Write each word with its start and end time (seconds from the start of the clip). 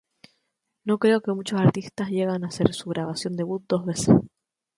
No 0.83 0.97
creo 0.97 1.21
que 1.21 1.31
muchos 1.31 1.61
artistas 1.61 2.09
llegan 2.09 2.43
a 2.43 2.47
hacer 2.47 2.73
su 2.73 2.89
grabación 2.89 3.35
debut 3.35 3.63
dos 3.69 3.85
veces. 3.85 4.15